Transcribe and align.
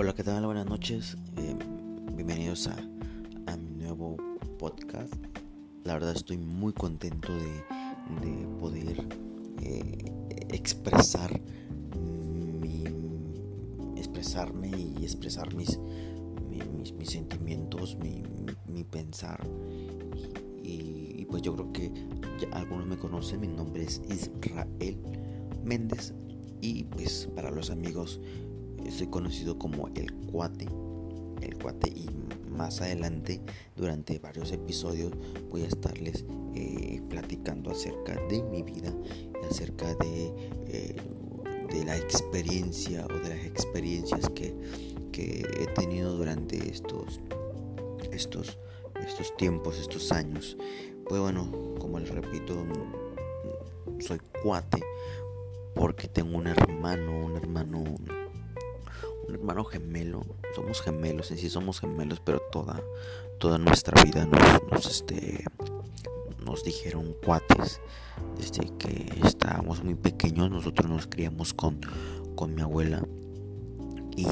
Hola, 0.00 0.14
¿qué 0.14 0.22
tal? 0.22 0.46
Buenas 0.46 0.66
noches. 0.66 1.16
Eh, 1.38 1.56
bienvenidos 2.14 2.68
a, 2.68 2.76
a, 3.50 3.56
mi 3.56 3.72
nuevo 3.72 4.16
podcast. 4.56 5.12
La 5.82 5.94
verdad 5.94 6.14
estoy 6.14 6.38
muy 6.38 6.72
contento 6.72 7.34
de, 7.34 7.64
de 8.20 8.46
poder 8.60 9.04
eh, 9.60 10.12
expresar 10.50 11.40
expresarme 13.96 14.68
y 14.68 15.02
expresar 15.02 15.52
mis, 15.56 15.80
mis, 16.48 16.92
mis 16.92 17.10
sentimientos, 17.10 17.96
mi, 17.96 18.22
mi 18.68 18.84
pensar. 18.84 19.44
Y, 20.62 21.26
pues 21.28 21.42
yo 21.42 21.56
creo 21.56 21.72
que 21.72 21.92
algunos 22.52 22.86
me 22.86 22.96
conocen, 22.96 23.40
mi 23.40 23.48
nombre 23.48 23.82
es 23.82 24.00
Israel 24.08 24.96
Méndez 25.64 26.14
y 26.60 26.84
pues 26.84 27.28
para 27.34 27.50
los 27.50 27.70
amigos 27.70 28.20
soy 28.90 29.06
conocido 29.08 29.58
como 29.58 29.88
el 29.94 30.12
cuate, 30.12 30.66
el 31.40 31.58
cuate 31.58 31.90
y 31.90 32.08
más 32.50 32.80
adelante 32.80 33.40
durante 33.76 34.18
varios 34.18 34.50
episodios 34.52 35.12
voy 35.50 35.62
a 35.62 35.68
estarles 35.68 36.24
eh, 36.54 37.00
platicando 37.08 37.70
acerca 37.70 38.14
de 38.28 38.42
mi 38.42 38.62
vida, 38.62 38.92
acerca 39.48 39.94
de, 39.94 40.32
eh, 40.66 40.96
de 41.72 41.84
la 41.84 41.96
experiencia 41.96 43.06
o 43.06 43.18
de 43.20 43.28
las 43.28 43.46
experiencias 43.46 44.28
que, 44.30 44.54
que 45.12 45.46
he 45.60 45.66
tenido 45.74 46.16
durante 46.16 46.56
estos, 46.68 47.20
estos, 48.10 48.58
estos 49.06 49.36
tiempos, 49.36 49.78
estos 49.78 50.10
años. 50.10 50.56
Pues 51.08 51.20
bueno, 51.20 51.50
como 51.78 51.98
les 52.00 52.10
repito, 52.10 52.66
soy 54.00 54.18
cuate 54.42 54.82
porque 55.74 56.08
tengo 56.08 56.36
un 56.36 56.48
hermano, 56.48 57.26
un 57.26 57.36
hermano 57.36 57.84
hermano 59.34 59.64
gemelo. 59.64 60.24
Somos 60.54 60.80
gemelos, 60.82 61.30
en 61.30 61.38
sí 61.38 61.48
somos 61.50 61.80
gemelos, 61.80 62.20
pero 62.20 62.40
toda, 62.50 62.80
toda 63.38 63.58
nuestra 63.58 64.02
vida 64.02 64.26
nos, 64.70 64.86
este, 64.86 65.44
nos 66.44 66.64
dijeron 66.64 67.14
cuates. 67.24 67.80
Desde 68.36 68.70
que 68.78 69.12
estábamos 69.24 69.82
muy 69.84 69.94
pequeños, 69.94 70.50
nosotros 70.50 70.90
nos 70.90 71.06
criamos 71.06 71.54
con, 71.54 71.80
con 72.34 72.54
mi 72.54 72.62
abuela. 72.62 73.06
Y, 74.16 74.26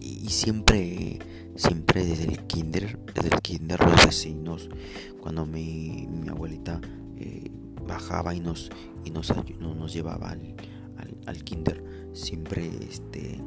y 0.00 0.28
siempre, 0.28 1.18
siempre 1.56 2.04
desde 2.04 2.24
el 2.24 2.46
kinder, 2.46 2.98
desde 3.14 3.34
el 3.34 3.40
kinder 3.40 3.80
los 3.80 4.06
vecinos, 4.06 4.68
cuando 5.20 5.46
mi, 5.46 6.06
mi 6.08 6.28
abuelita 6.28 6.80
eh, 7.16 7.50
bajaba 7.86 8.34
y 8.34 8.40
nos, 8.40 8.70
y 9.04 9.10
nos, 9.10 9.32
nos 9.60 9.92
llevaba 9.92 10.30
al, 10.30 10.54
al, 10.98 11.16
al 11.26 11.44
kinder, 11.44 11.82
siempre 12.12 12.70
este 12.88 13.40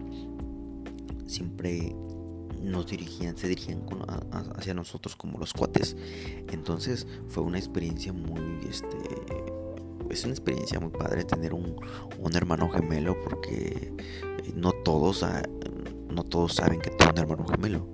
siempre 1.32 1.96
nos 2.62 2.88
dirigían, 2.88 3.38
se 3.38 3.48
dirigían 3.48 3.84
hacia 4.56 4.74
nosotros 4.74 5.16
como 5.16 5.40
los 5.40 5.54
cuates. 5.54 5.96
Entonces 6.52 7.08
fue 7.28 7.44
una 7.44 7.58
experiencia 7.58 8.14
muy, 8.14 8.68
este, 8.70 8.98
es 10.10 10.24
una 10.24 10.34
experiencia 10.34 10.80
muy 10.80 10.92
padre 10.92 11.24
tener 11.24 11.54
un, 11.54 11.76
hermano 12.34 12.70
gemelo 12.70 13.20
porque 13.24 13.94
eh, 13.98 14.54
no 14.56 14.72
todos, 14.72 15.24
ah, 15.24 15.42
no 16.10 16.24
todos 16.24 16.54
saben 16.54 16.80
que 16.80 16.92
tengo 16.92 17.12
un 17.12 17.20
hermano 17.20 17.48
gemelo. 17.48 17.88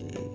Eh, 0.00 0.30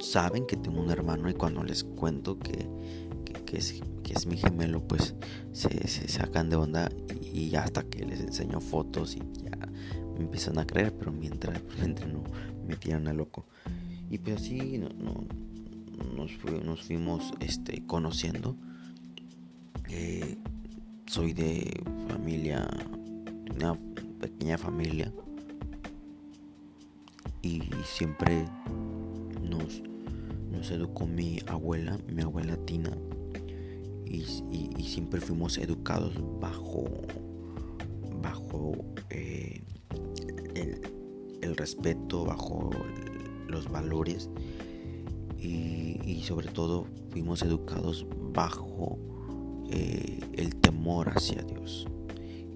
saben 0.00 0.46
que 0.46 0.56
tengo 0.56 0.80
un 0.80 0.90
hermano 0.90 1.28
y 1.28 1.34
cuando 1.34 1.62
les 1.62 1.84
cuento 1.84 2.38
que, 2.38 2.68
que, 3.46 3.58
es, 3.58 3.80
es 4.12 4.26
mi 4.26 4.36
gemelo, 4.36 4.86
pues 4.86 5.14
se, 5.52 5.88
se 5.88 6.08
sacan 6.08 6.50
de 6.50 6.56
onda 6.56 6.88
y 7.32 7.54
hasta 7.56 7.82
que 7.82 8.04
les 8.04 8.20
enseño 8.20 8.60
fotos 8.60 9.16
y 9.16 9.20
ya 9.42 9.56
me 10.14 10.24
empiezan 10.24 10.58
a 10.58 10.66
creer, 10.66 10.94
pero 10.96 11.12
mientras, 11.12 11.60
mientras 11.78 12.12
no 12.12 12.22
me 12.66 12.76
tiran 12.76 13.08
a 13.08 13.12
loco. 13.12 13.46
Y 14.10 14.18
pues 14.18 14.36
así 14.36 14.78
no, 14.78 14.90
nos, 16.14 16.82
fuimos 16.82 17.32
este, 17.40 17.84
conociendo. 17.86 18.56
Eh, 19.88 20.36
soy 21.06 21.32
de 21.32 21.82
familia, 22.08 22.68
una 23.54 23.74
pequeña 24.20 24.58
familia. 24.58 25.12
Y 27.40 27.62
siempre 27.84 28.46
nos, 29.42 29.82
nos 30.50 30.70
educó 30.70 31.06
mi 31.06 31.40
abuela, 31.46 31.98
mi 32.08 32.22
abuela 32.22 32.56
Tina. 32.64 32.90
Y, 34.12 34.84
siempre 34.84 35.22
fuimos 35.22 35.56
educados 35.56 36.12
bajo 36.38 36.84
bajo 38.22 38.72
eh, 39.08 39.62
el, 41.40 41.56
respeto, 41.56 42.24
bajo 42.24 42.70
los 43.48 43.70
valores 43.70 44.28
y, 45.38 46.22
sobre 46.24 46.48
todo 46.48 46.86
fuimos 47.10 47.42
educados 47.42 48.06
bajo 48.32 48.98
eh, 49.70 50.20
el 50.34 50.56
temor 50.56 51.08
hacia 51.08 51.42
Dios. 51.42 51.86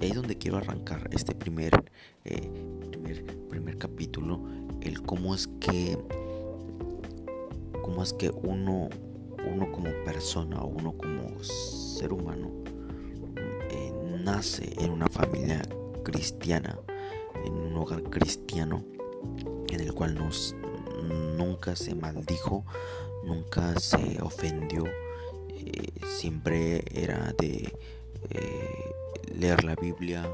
Y 0.01 0.05
ahí 0.05 0.11
es 0.11 0.17
donde 0.17 0.37
quiero 0.37 0.59
arrancar 0.59 1.09
este 1.13 1.35
primer, 1.35 1.91
eh, 2.25 2.51
primer, 2.91 3.25
primer 3.49 3.79
capítulo, 3.79 4.41
el 4.83 5.03
cómo 5.03 5.35
es 5.35 5.49
que 5.61 5.99
cómo 7.83 8.03
es 8.03 8.13
que 8.13 8.31
uno, 8.31 8.89
uno 9.47 9.71
como 9.73 9.91
persona 10.05 10.63
uno 10.63 10.93
como 10.97 11.43
ser 11.43 12.13
humano 12.13 12.67
nace 14.27 14.73
en 14.81 14.91
una 14.91 15.07
familia 15.07 15.63
cristiana, 16.03 16.77
en 17.45 17.53
un 17.53 17.77
hogar 17.77 18.03
cristiano, 18.03 18.85
en 19.71 19.81
el 19.81 19.95
cual 19.95 20.17
nos, 20.17 20.57
nunca 21.39 21.77
se 21.77 21.95
maldijo, 21.95 22.65
nunca 23.25 23.79
se 23.79 24.21
ofendió, 24.21 24.85
eh, 25.51 25.93
siempre 26.19 26.83
era 26.93 27.33
de 27.39 27.73
eh, 28.31 28.95
leer 29.33 29.63
la 29.63 29.77
Biblia, 29.77 30.29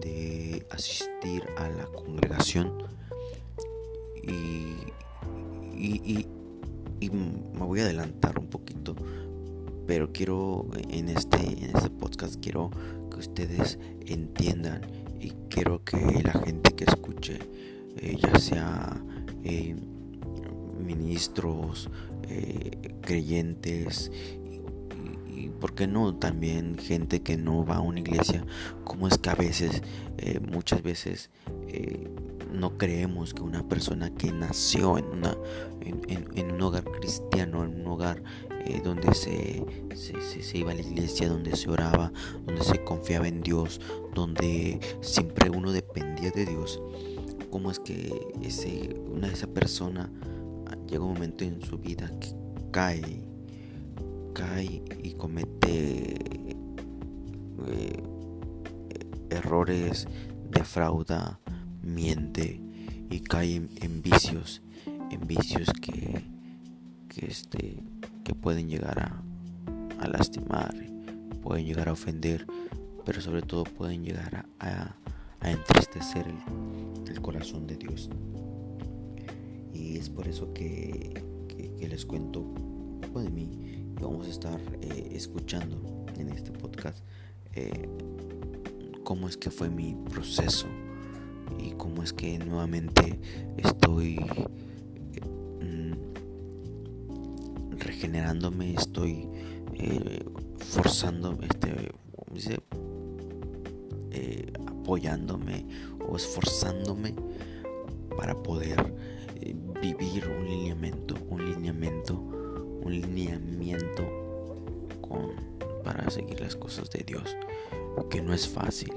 de 0.00 0.66
asistir 0.70 1.44
a 1.58 1.68
la 1.68 1.86
congregación 1.86 2.72
y, 4.20 4.74
y, 5.76 6.26
me 7.00 7.64
voy 7.64 7.80
a 7.80 7.84
adelantar 7.84 8.38
un 8.38 8.46
poquito 8.46 8.94
pero 9.86 10.12
quiero 10.12 10.66
en 10.90 11.08
este, 11.08 11.38
en 11.38 11.76
este 11.76 11.90
podcast 11.90 12.36
quiero 12.40 12.70
ustedes 13.18 13.78
entiendan 14.06 14.82
y 15.20 15.32
quiero 15.50 15.82
que 15.84 15.96
la 16.22 16.32
gente 16.44 16.72
que 16.72 16.84
escuche, 16.84 17.38
eh, 17.96 18.16
ya 18.20 18.38
sea 18.38 19.02
eh, 19.42 19.74
ministros, 20.78 21.90
eh, 22.28 22.94
creyentes 23.00 24.12
y, 24.46 25.40
y, 25.40 25.48
por 25.48 25.74
qué 25.74 25.88
no 25.88 26.14
también 26.14 26.78
gente 26.78 27.20
que 27.20 27.36
no 27.36 27.64
va 27.64 27.76
a 27.76 27.80
una 27.80 28.00
iglesia, 28.00 28.46
como 28.84 29.08
es 29.08 29.18
que 29.18 29.30
a 29.30 29.34
veces, 29.34 29.82
muchas 30.50 30.82
veces 30.82 31.30
no 32.52 32.76
creemos 32.76 33.34
que 33.34 33.42
una 33.42 33.68
persona 33.68 34.10
que 34.10 34.32
nació 34.32 34.98
en, 34.98 35.06
una, 35.06 35.36
en, 35.80 36.47
hogar 36.47 36.47
cristiano, 37.08 37.64
en 37.64 37.80
un 37.80 37.86
hogar 37.86 38.22
eh, 38.66 38.82
donde 38.84 39.14
se, 39.14 39.64
se, 39.94 40.58
iba 40.58 40.72
a 40.72 40.74
la 40.74 40.82
iglesia, 40.82 41.26
donde 41.26 41.56
se 41.56 41.70
oraba, 41.70 42.12
donde 42.44 42.62
se 42.62 42.84
confiaba 42.84 43.26
en 43.26 43.40
Dios, 43.40 43.80
donde 44.14 44.78
siempre 45.00 45.48
uno 45.48 45.72
dependía 45.72 46.30
de 46.30 46.44
Dios, 46.44 46.82
¿cómo 47.50 47.70
es 47.70 47.78
que 47.80 48.12
ese, 48.42 48.94
una 49.10 49.28
esa 49.28 49.46
persona 49.46 50.12
ah, 50.66 50.76
llega 50.86 51.02
un 51.02 51.14
momento 51.14 51.44
en 51.44 51.62
su 51.62 51.78
vida 51.78 52.10
que 52.20 52.34
cae, 52.70 53.24
cae 54.34 54.82
y 55.02 55.12
comete 55.14 56.14
eh, 57.68 58.02
errores, 59.30 60.06
defrauda, 60.50 61.40
miente 61.80 62.60
y 63.08 63.20
cae 63.20 63.54
en, 63.56 64.02
vicios, 64.02 64.60
en 65.10 65.26
vicios 65.26 65.70
que, 65.80 66.37
que, 67.18 67.26
este, 67.26 67.82
que 68.22 68.34
pueden 68.34 68.68
llegar 68.68 68.98
a, 69.00 70.08
lastimar, 70.08 70.72
pueden 71.42 71.66
llegar 71.66 71.88
a 71.88 71.92
ofender, 71.92 72.46
pero 73.04 73.20
sobre 73.20 73.42
todo 73.42 73.64
pueden 73.64 74.04
llegar 74.04 74.46
a, 74.60 74.94
entristecer 75.42 76.26
el, 77.08 77.20
corazón 77.20 77.66
de 77.66 77.76
Dios. 77.76 78.08
Y 79.74 79.96
es 79.96 80.08
por 80.08 80.28
eso 80.28 80.52
que, 80.54 81.24
les 81.80 82.06
cuento 82.06 82.40
un 82.40 83.00
de 83.24 83.30
mí 83.30 83.48
y 83.96 84.00
vamos 84.00 84.26
a 84.26 84.30
estar 84.30 84.60
eh, 84.80 85.08
escuchando 85.12 86.06
en 86.16 86.28
este 86.28 86.52
podcast 86.52 87.02
eh, 87.54 87.88
cómo 89.02 89.26
es 89.26 89.36
que 89.36 89.50
fue 89.50 89.68
mi 89.70 89.96
proceso 90.10 90.68
y 91.58 91.70
cómo 91.72 92.04
es 92.04 92.12
que 92.12 92.38
nuevamente 92.38 93.18
estoy 93.56 94.20
regenerándome, 97.98 98.74
estoy 98.74 99.28
eh, 99.74 100.24
forzando, 100.58 101.36
este, 101.42 101.90
eh, 104.12 104.52
apoyándome 104.68 105.66
o 106.08 106.14
esforzándome 106.14 107.12
para 108.16 108.40
poder 108.40 108.94
eh, 109.40 109.56
vivir 109.82 110.28
un 110.28 110.46
lineamiento, 110.46 111.16
un 111.28 111.44
lineamiento, 111.44 112.14
un 112.14 112.92
lineamiento 112.92 114.04
con, 115.00 115.32
para 115.82 116.08
seguir 116.08 116.40
las 116.40 116.54
cosas 116.54 116.88
de 116.90 117.02
Dios, 117.04 117.36
que 118.10 118.22
no 118.22 118.32
es 118.32 118.46
fácil, 118.46 118.92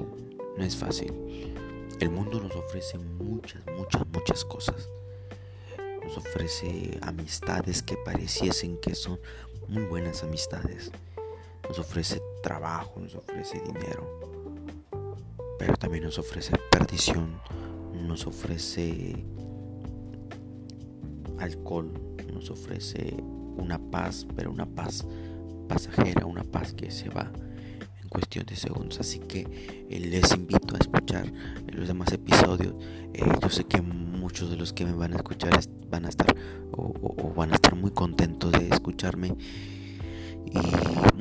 no 0.55 0.63
es 0.63 0.75
fácil. 0.75 1.11
El 1.99 2.11
mundo 2.11 2.39
nos 2.39 2.55
ofrece 2.55 2.99
muchas, 2.99 3.63
muchas, 3.75 4.05
muchas 4.13 4.45
cosas. 4.45 4.87
Nos 6.11 6.25
ofrece 6.25 6.99
amistades 7.03 7.81
que 7.81 7.95
pareciesen 7.95 8.77
que 8.81 8.95
son 8.95 9.17
muy 9.69 9.83
buenas 9.83 10.23
amistades. 10.23 10.91
Nos 11.69 11.79
ofrece 11.79 12.21
trabajo, 12.43 12.99
nos 12.99 13.15
ofrece 13.15 13.61
dinero. 13.61 14.19
Pero 15.57 15.73
también 15.77 16.03
nos 16.03 16.19
ofrece 16.19 16.51
perdición, 16.69 17.39
nos 17.93 18.27
ofrece 18.27 19.23
alcohol, 21.39 21.93
nos 22.33 22.49
ofrece 22.49 23.15
una 23.55 23.79
paz, 23.79 24.27
pero 24.35 24.51
una 24.51 24.65
paz 24.65 25.07
pasajera, 25.69 26.25
una 26.25 26.43
paz 26.43 26.73
que 26.73 26.91
se 26.91 27.07
va 27.07 27.31
en 28.01 28.09
cuestión 28.09 28.45
de 28.45 28.57
segundos. 28.57 28.99
Así 28.99 29.19
que 29.19 29.87
eh, 29.89 29.99
les 30.01 30.29
invito 30.33 30.75
a 30.75 30.79
escuchar 30.79 31.31
los 31.71 31.87
demás 31.87 32.11
episodios. 32.11 32.75
Eh, 33.13 33.23
yo 33.41 33.49
sé 33.49 33.63
que 33.63 33.81
muchos 33.81 34.49
de 34.49 34.57
los 34.57 34.73
que 34.73 34.83
me 34.83 34.91
van 34.91 35.13
a 35.13 35.15
escuchar 35.15 35.57
van 35.91 36.05
a 36.05 36.09
estar 36.09 36.33
o, 36.71 37.33
van 37.35 37.51
a 37.51 37.55
estar 37.55 37.75
muy 37.75 37.91
contentos 37.91 38.51
de 38.53 38.69
escucharme 38.69 39.35
y 40.45 40.59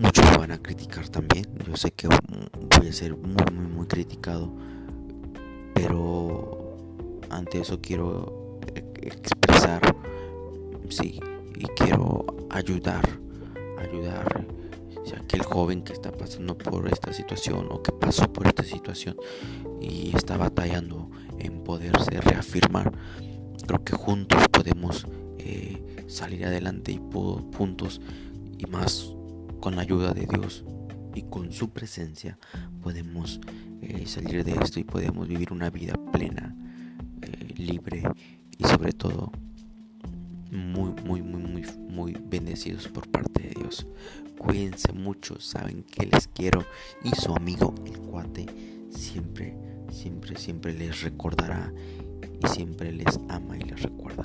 muchos 0.00 0.30
me 0.30 0.38
van 0.38 0.52
a 0.52 0.58
criticar 0.58 1.08
también. 1.08 1.46
Yo 1.66 1.76
sé 1.76 1.90
que 1.92 2.08
voy 2.08 2.88
a 2.88 2.92
ser 2.92 3.16
muy, 3.16 3.44
muy, 3.52 3.66
muy 3.66 3.86
criticado, 3.86 4.52
pero 5.74 6.76
ante 7.28 7.60
eso 7.60 7.80
quiero 7.80 8.58
expresar, 9.02 9.80
sí, 10.88 11.20
y 11.56 11.66
quiero 11.76 12.26
ayudar, 12.50 13.06
ayudar 13.78 14.46
a 15.16 15.20
aquel 15.20 15.42
joven 15.42 15.82
que 15.82 15.92
está 15.92 16.12
pasando 16.12 16.56
por 16.56 16.86
esta 16.88 17.12
situación 17.12 17.68
o 17.70 17.82
que 17.82 17.92
pasó 17.92 18.32
por 18.32 18.46
esta 18.46 18.62
situación 18.62 19.16
y 19.80 20.14
está 20.14 20.36
batallando 20.36 21.10
en 21.38 21.64
poderse 21.64 22.20
reafirmar. 22.20 22.92
Creo 23.70 23.84
que 23.84 23.94
juntos 23.94 24.48
podemos 24.48 25.06
eh, 25.38 26.04
salir 26.08 26.44
adelante 26.44 26.90
y 26.90 26.98
puntos 26.98 28.00
y 28.58 28.66
más 28.66 29.14
con 29.60 29.76
la 29.76 29.82
ayuda 29.82 30.12
de 30.12 30.26
Dios 30.26 30.64
y 31.14 31.22
con 31.22 31.52
su 31.52 31.70
presencia 31.70 32.36
podemos 32.82 33.40
eh, 33.80 34.06
salir 34.06 34.42
de 34.42 34.58
esto 34.60 34.80
y 34.80 34.82
podemos 34.82 35.28
vivir 35.28 35.52
una 35.52 35.70
vida 35.70 35.94
plena, 36.10 36.52
eh, 37.22 37.54
libre 37.58 38.02
y 38.58 38.64
sobre 38.64 38.90
todo 38.90 39.30
muy, 40.50 40.90
muy, 41.04 41.22
muy, 41.22 41.40
muy, 41.40 41.62
muy 41.88 42.16
bendecidos 42.24 42.88
por 42.88 43.08
parte 43.08 43.40
de 43.44 43.50
Dios. 43.50 43.86
Cuídense 44.36 44.92
mucho, 44.92 45.38
saben 45.38 45.84
que 45.84 46.06
les 46.06 46.26
quiero 46.26 46.64
y 47.04 47.10
su 47.10 47.36
amigo 47.36 47.72
el 47.86 48.00
cuate 48.00 48.46
siempre, 48.90 49.56
siempre, 49.92 50.36
siempre 50.36 50.74
les 50.74 51.02
recordará 51.02 51.72
y 52.42 52.48
siempre 52.48 52.92
les 52.92 53.18
ama 53.28 53.56
y 53.56 53.62
les 53.62 53.82
recuerda. 53.82 54.24